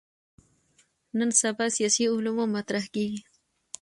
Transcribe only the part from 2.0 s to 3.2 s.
علومو مطرح کېږي.